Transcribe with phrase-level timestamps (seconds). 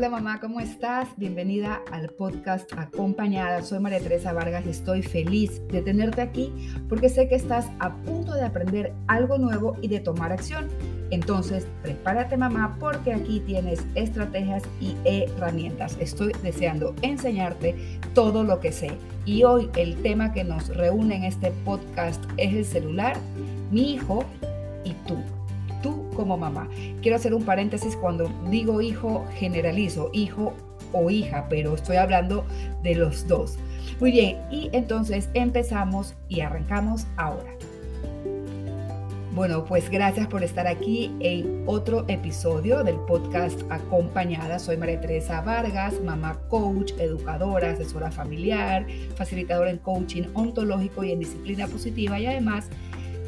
[0.00, 1.08] Hola mamá, ¿cómo estás?
[1.18, 3.60] Bienvenida al podcast Acompañada.
[3.60, 6.50] Soy María Teresa Vargas y estoy feliz de tenerte aquí
[6.88, 10.68] porque sé que estás a punto de aprender algo nuevo y de tomar acción.
[11.10, 15.98] Entonces, prepárate mamá porque aquí tienes estrategias y herramientas.
[16.00, 18.92] Estoy deseando enseñarte todo lo que sé.
[19.26, 23.18] Y hoy el tema que nos reúne en este podcast es el celular,
[23.70, 24.24] mi hijo
[24.82, 25.18] y tú
[26.20, 26.68] como mamá.
[27.00, 30.52] Quiero hacer un paréntesis cuando digo hijo, generalizo, hijo
[30.92, 32.44] o hija, pero estoy hablando
[32.82, 33.56] de los dos.
[34.00, 37.50] Muy bien, y entonces empezamos y arrancamos ahora.
[39.32, 44.58] Bueno, pues gracias por estar aquí en otro episodio del podcast Acompañada.
[44.58, 51.20] Soy María Teresa Vargas, mamá coach, educadora, asesora familiar, facilitadora en coaching ontológico y en
[51.20, 52.68] disciplina positiva y además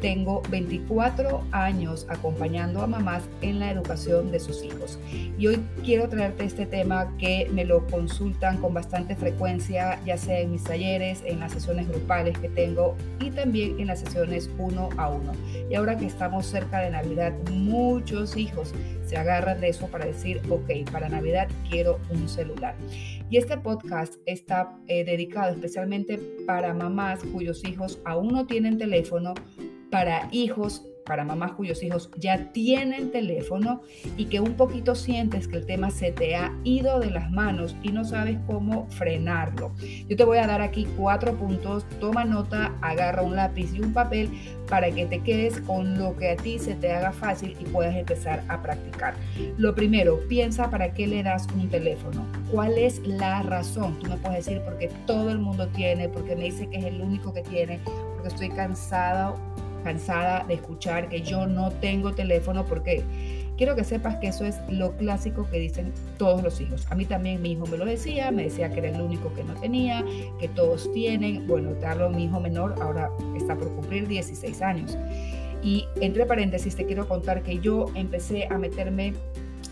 [0.00, 4.98] tengo 24 años acompañando a mamás en la educación de sus hijos.
[5.38, 10.40] Y hoy quiero traerte este tema que me lo consultan con bastante frecuencia, ya sea
[10.40, 14.88] en mis talleres, en las sesiones grupales que tengo y también en las sesiones uno
[14.96, 15.32] a uno.
[15.70, 18.72] Y ahora que estamos cerca de Navidad, muchos hijos
[19.06, 22.74] se agarran de eso para decir, ok, para Navidad quiero un celular.
[23.30, 29.34] Y este podcast está eh, dedicado especialmente para mamás cuyos hijos aún no tienen teléfono
[29.90, 33.80] para hijos, para mamás cuyos hijos ya tienen teléfono
[34.16, 37.76] y que un poquito sientes que el tema se te ha ido de las manos
[37.82, 39.72] y no sabes cómo frenarlo.
[40.08, 43.92] Yo te voy a dar aquí cuatro puntos, toma nota, agarra un lápiz y un
[43.92, 44.30] papel
[44.68, 47.94] para que te quedes con lo que a ti se te haga fácil y puedas
[47.94, 49.14] empezar a practicar.
[49.56, 52.26] Lo primero, piensa para qué le das un teléfono.
[52.50, 53.96] ¿Cuál es la razón?
[54.00, 57.00] Tú me puedes decir porque todo el mundo tiene, porque me dice que es el
[57.00, 59.36] único que tiene, porque estoy cansada
[59.86, 63.04] cansada de escuchar que yo no tengo teléfono porque
[63.56, 66.84] quiero que sepas que eso es lo clásico que dicen todos los hijos.
[66.90, 69.44] A mí también mi hijo me lo decía, me decía que era el único que
[69.44, 70.04] no tenía,
[70.40, 71.46] que todos tienen.
[71.46, 74.98] Bueno, te mi hijo menor, ahora está por cumplir 16 años.
[75.62, 79.14] Y entre paréntesis te quiero contar que yo empecé a meterme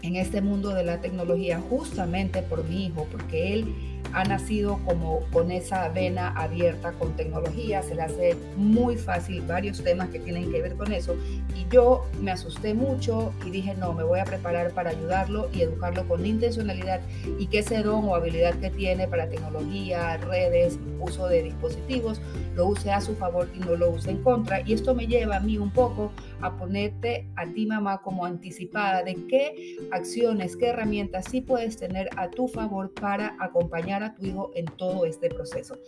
[0.00, 3.74] en este mundo de la tecnología justamente por mi hijo, porque él
[4.12, 9.82] ha nacido como con esa vena abierta con tecnología, se le hace muy fácil varios
[9.82, 11.16] temas que tienen que ver con eso.
[11.54, 15.62] Y yo me asusté mucho y dije, no, me voy a preparar para ayudarlo y
[15.62, 17.00] educarlo con intencionalidad
[17.38, 22.20] y que ese don o habilidad que tiene para tecnología, redes, uso de dispositivos,
[22.54, 24.60] lo use a su favor y no lo use en contra.
[24.66, 29.02] Y esto me lleva a mí un poco a ponerte a ti mamá como anticipada
[29.02, 34.24] de qué acciones, qué herramientas sí puedes tener a tu favor para acompañar a tu
[34.26, 35.78] hijo en todo este proceso.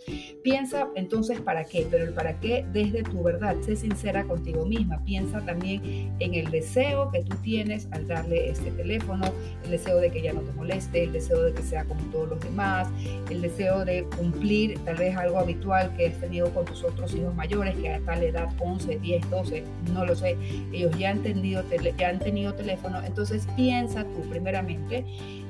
[0.43, 3.55] Piensa entonces para qué, pero el para qué desde tu verdad.
[3.61, 5.03] Sé sincera contigo misma.
[5.03, 9.25] Piensa también en el deseo que tú tienes al darle este teléfono,
[9.63, 12.29] el deseo de que ya no te moleste, el deseo de que sea como todos
[12.29, 12.87] los demás,
[13.29, 17.33] el deseo de cumplir tal vez algo habitual que has tenido con tus otros hijos
[17.35, 19.63] mayores, que a tal edad, 11, 10, 12,
[19.93, 20.37] no lo sé,
[20.71, 21.63] ellos ya han, tenido,
[21.97, 23.01] ya han tenido teléfono.
[23.03, 25.05] Entonces piensa tú primeramente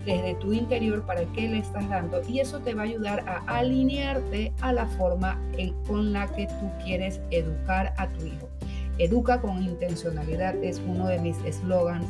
[0.05, 3.57] desde tu interior para qué le estás dando y eso te va a ayudar a
[3.57, 8.49] alinearte a la forma en, con la que tú quieres educar a tu hijo.
[8.97, 12.05] Educa con intencionalidad es uno de mis eslogans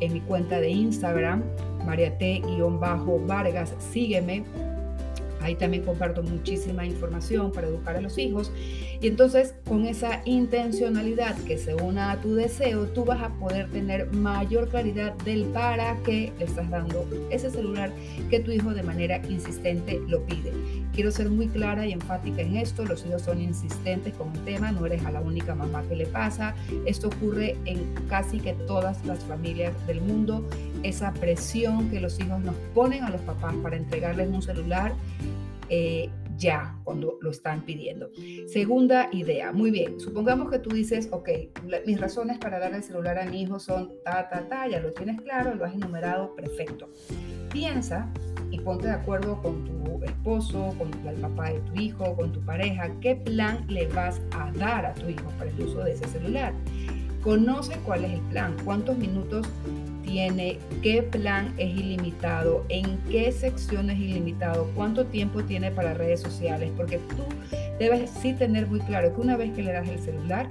[0.00, 1.42] en mi cuenta de Instagram,
[1.86, 4.44] mariate-vargas, sígueme
[5.44, 8.50] Ahí también comparto muchísima información para educar a los hijos.
[9.00, 13.68] Y entonces con esa intencionalidad que se una a tu deseo, tú vas a poder
[13.68, 17.92] tener mayor claridad del para qué le estás dando ese celular
[18.30, 20.52] que tu hijo de manera insistente lo pide.
[20.94, 22.84] Quiero ser muy clara y enfática en esto.
[22.84, 26.06] Los hijos son insistentes con el tema, no eres a la única mamá que le
[26.06, 26.54] pasa.
[26.86, 30.48] Esto ocurre en casi que todas las familias del mundo.
[30.82, 34.94] Esa presión que los hijos nos ponen a los papás para entregarles un celular
[35.68, 38.10] eh, ya cuando lo están pidiendo.
[38.46, 41.28] Segunda idea, muy bien, supongamos que tú dices, ok,
[41.86, 44.92] mis razones para darle el celular a mi hijo son ta, ta, ta, ya lo
[44.92, 46.88] tienes claro, lo has enumerado, perfecto.
[47.52, 48.12] Piensa
[48.50, 52.40] y ponte de acuerdo con tu esposo, con el papá de tu hijo, con tu
[52.40, 56.06] pareja, qué plan le vas a dar a tu hijo para el uso de ese
[56.08, 56.52] celular.
[57.22, 59.48] Conoce cuál es el plan, cuántos minutos
[60.82, 66.70] qué plan es ilimitado, en qué sección es ilimitado, cuánto tiempo tiene para redes sociales,
[66.76, 67.24] porque tú
[67.78, 70.48] debes sí tener muy claro que una vez que le das el celular,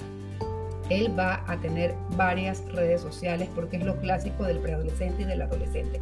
[0.89, 5.41] él va a tener varias redes sociales porque es lo clásico del preadolescente y del
[5.41, 6.01] adolescente.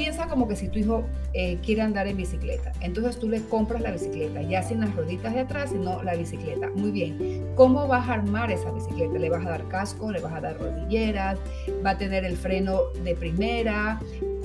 [0.00, 1.04] Piensa como que si tu hijo
[1.34, 5.34] eh, quiere andar en bicicleta, entonces tú le compras la bicicleta, ya sin las rueditas
[5.34, 6.70] de atrás, sino la bicicleta.
[6.74, 9.18] Muy bien, ¿cómo vas a armar esa bicicleta?
[9.18, 10.10] ¿Le vas a dar casco?
[10.10, 11.38] ¿Le vas a dar rodilleras?
[11.84, 14.00] ¿Va a tener el freno de primera?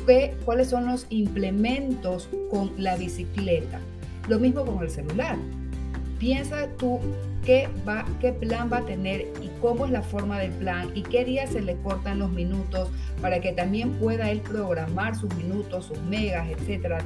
[0.05, 3.79] ¿Qué, ¿Cuáles son los implementos con la bicicleta?
[4.27, 5.37] Lo mismo con el celular.
[6.19, 6.99] Piensa tú
[7.45, 11.03] qué, va, qué plan va a tener y cómo es la forma del plan y
[11.03, 12.89] qué día se le cortan los minutos
[13.21, 17.03] para que también pueda él programar sus minutos, sus megas, etc.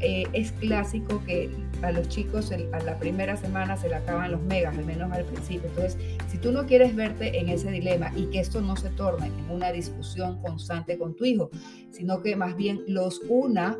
[0.00, 1.50] Eh, es clásico que
[1.82, 5.24] a los chicos a la primera semana se le acaban los megas, al menos al
[5.24, 5.68] principio.
[5.68, 5.98] Entonces,
[6.28, 9.50] si tú no quieres verte en ese dilema y que esto no se torne en
[9.50, 11.50] una discusión constante con tu hijo,
[11.90, 13.78] sino que más bien los una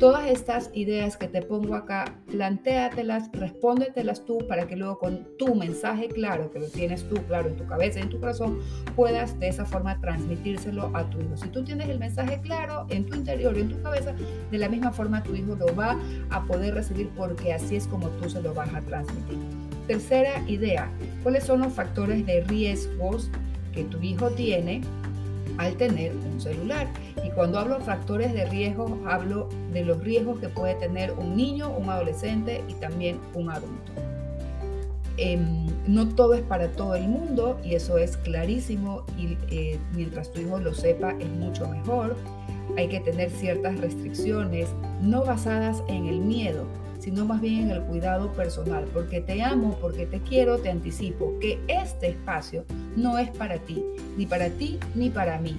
[0.00, 5.54] Todas estas ideas que te pongo acá, plantéatelas, respóndetelas tú para que luego con tu
[5.54, 8.60] mensaje claro, que lo tienes tú claro en tu cabeza y en tu corazón,
[8.96, 11.36] puedas de esa forma transmitírselo a tu hijo.
[11.36, 14.14] Si tú tienes el mensaje claro en tu interior en tu cabeza,
[14.50, 16.00] de la misma forma tu hijo lo va
[16.30, 19.36] a poder recibir porque así es como tú se lo vas a transmitir.
[19.86, 20.90] Tercera idea,
[21.22, 23.30] ¿cuáles son los factores de riesgos
[23.74, 24.80] que tu hijo tiene
[25.60, 26.88] al tener un celular.
[27.22, 31.36] Y cuando hablo de factores de riesgo, hablo de los riesgos que puede tener un
[31.36, 33.92] niño, un adolescente y también un adulto.
[35.18, 40.32] Em, no todo es para todo el mundo y eso es clarísimo y eh, mientras
[40.32, 42.16] tu hijo lo sepa es mucho mejor.
[42.78, 44.70] Hay que tener ciertas restricciones
[45.02, 46.64] no basadas en el miedo,
[47.00, 51.36] sino más bien en el cuidado personal, porque te amo, porque te quiero, te anticipo
[51.40, 52.64] que este espacio
[52.96, 53.82] no es para ti,
[54.16, 55.56] ni para ti ni para mí.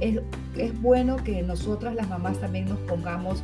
[0.00, 0.20] Es,
[0.56, 3.42] es bueno que nosotras las mamás también nos pongamos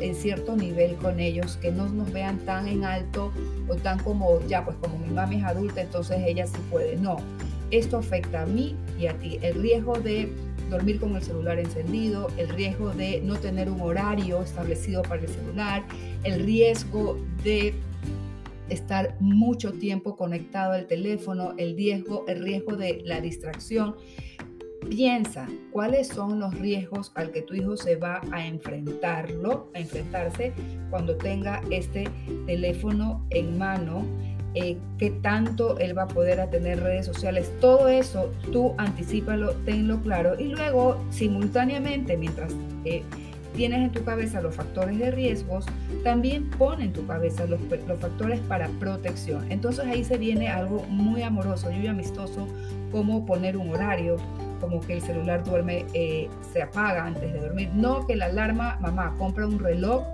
[0.00, 3.32] en cierto nivel con ellos, que no nos vean tan en alto
[3.68, 6.96] o tan como, ya, pues como mi mami es adulta, entonces ella sí puede.
[6.96, 7.16] No,
[7.70, 9.38] esto afecta a mí y a ti.
[9.42, 10.32] El riesgo de
[10.70, 15.28] dormir con el celular encendido, el riesgo de no tener un horario establecido para el
[15.28, 15.84] celular,
[16.24, 17.74] el riesgo de
[18.68, 23.96] estar mucho tiempo conectado al teléfono, el riesgo, el riesgo de la distracción.
[24.88, 30.54] Piensa cuáles son los riesgos al que tu hijo se va a enfrentarlo, a enfrentarse
[30.88, 32.08] cuando tenga este
[32.46, 34.06] teléfono en mano
[34.54, 37.52] eh, qué tanto él va a poder tener redes sociales.
[37.60, 42.52] Todo eso tú anticipalo, tenlo claro y luego simultáneamente mientras
[42.84, 43.04] eh,
[43.54, 45.66] tienes en tu cabeza los factores de riesgos,
[46.02, 47.60] también pon en tu cabeza los,
[48.00, 49.50] factores para protección.
[49.50, 52.48] Entonces ahí se viene algo muy amoroso y amistoso
[52.90, 54.16] como poner un horario,
[54.60, 57.70] como que el celular duerme, eh, se apaga antes de dormir.
[57.74, 60.04] No que la alarma, mamá, compra un reloj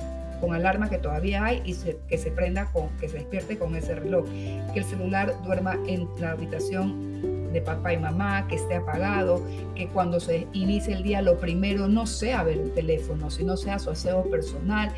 [0.40, 1.74] con alarma que todavía hay y
[2.08, 4.26] que se prenda con, que se despierte con ese reloj.
[4.72, 9.42] Que el celular duerma en la habitación de papá y mamá, que esté apagado,
[9.74, 13.78] que cuando se inicie el día lo primero no sea ver el teléfono, sino sea
[13.78, 14.92] su aseo personal.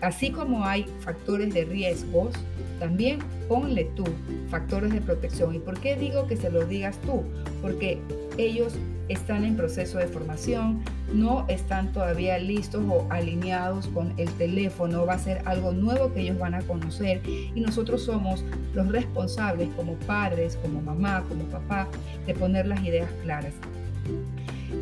[0.00, 2.34] Así como hay factores de riesgos,
[2.78, 3.18] también
[3.48, 4.04] ponle tú
[4.48, 5.54] factores de protección.
[5.54, 7.22] ¿Y por qué digo que se lo digas tú?
[7.62, 7.98] Porque
[8.38, 8.74] ellos
[9.08, 10.82] están en proceso de formación,
[11.12, 16.20] no están todavía listos o alineados con el teléfono, va a ser algo nuevo que
[16.20, 21.88] ellos van a conocer y nosotros somos los responsables como padres, como mamá, como papá,
[22.26, 23.52] de poner las ideas claras.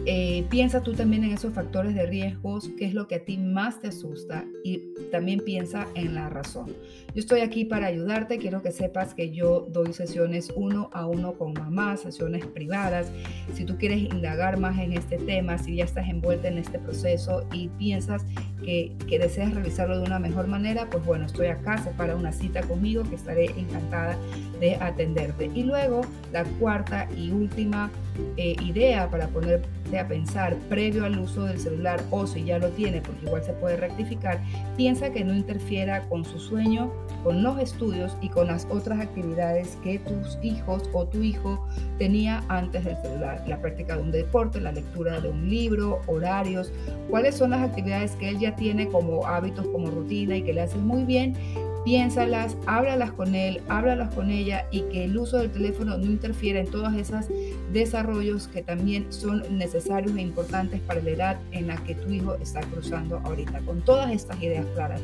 [0.04, 3.38] Eh, piensa tú también en esos factores de riesgos, qué es lo que a ti
[3.38, 4.82] más te asusta y
[5.12, 6.74] también piensa en la razón.
[7.14, 11.34] Yo estoy aquí para ayudarte, quiero que sepas que yo doy sesiones uno a uno
[11.34, 13.12] con mamás, sesiones privadas.
[13.54, 17.46] Si tú quieres indagar más en este tema, si ya estás envuelta en este proceso
[17.52, 18.24] y piensas
[18.62, 22.62] que, que deseas realizarlo de una mejor manera, pues bueno, estoy acá, separa una cita
[22.62, 24.16] conmigo que estaré encantada
[24.60, 25.50] de atenderte.
[25.54, 26.02] Y luego,
[26.32, 27.90] la cuarta y última
[28.36, 32.68] eh, idea para ponerte a pensar previo al uso del celular o si ya lo
[32.70, 34.40] tiene, porque igual se puede rectificar,
[34.76, 36.92] piensa que no interfiera con su sueño,
[37.24, 41.66] con los estudios y con las otras actividades que tus hijos o tu hijo
[41.98, 43.42] tenía antes del celular.
[43.46, 46.72] La práctica de un deporte, la lectura de un libro, horarios,
[47.10, 50.62] cuáles son las actividades que él ya tiene como hábitos, como rutina y que le
[50.62, 51.36] hacen muy bien
[51.84, 56.60] piénsalas, háblalas con él, háblalas con ella y que el uso del teléfono no interfiera
[56.60, 57.26] en todos esos
[57.72, 62.34] desarrollos que también son necesarios e importantes para la edad en la que tu hijo
[62.36, 63.60] está cruzando ahorita.
[63.60, 65.00] Con todas estas ideas claras,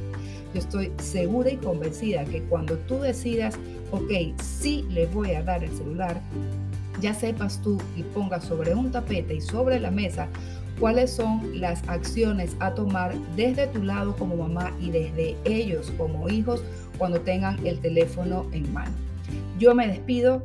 [0.55, 3.59] yo estoy segura y convencida que cuando tú decidas,
[3.91, 6.21] ok, sí le voy a dar el celular,
[7.01, 10.29] ya sepas tú y pongas sobre un tapete y sobre la mesa
[10.79, 16.29] cuáles son las acciones a tomar desde tu lado como mamá y desde ellos como
[16.29, 16.63] hijos
[16.99, 18.93] cuando tengan el teléfono en mano.
[19.59, 20.45] Yo me despido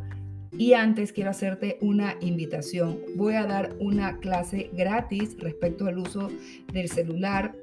[0.57, 2.99] y antes quiero hacerte una invitación.
[3.15, 6.29] Voy a dar una clase gratis respecto al uso
[6.71, 7.55] del celular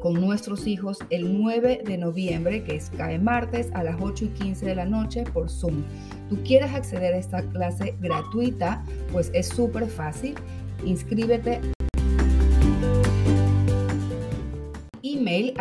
[0.00, 4.28] con nuestros hijos el 9 de noviembre, que es cae martes a las 8 y
[4.28, 5.82] 15 de la noche por Zoom.
[6.28, 10.34] Tú quieres acceder a esta clase gratuita, pues es súper fácil.
[10.84, 11.60] Inscríbete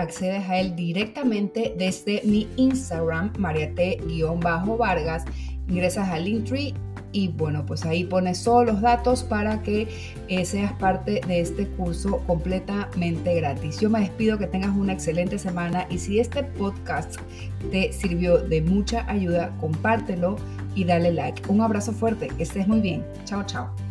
[0.07, 5.25] accedes a él directamente desde mi Instagram, mariate-vargas.
[5.69, 6.73] Ingresas al Linktree
[7.11, 9.87] y bueno, pues ahí pones todos los datos para que
[10.27, 13.79] eh, seas parte de este curso completamente gratis.
[13.79, 17.15] Yo me despido, que tengas una excelente semana y si este podcast
[17.71, 20.35] te sirvió de mucha ayuda, compártelo
[20.75, 21.41] y dale like.
[21.49, 23.05] Un abrazo fuerte, que estés muy bien.
[23.25, 23.86] Chao, chao.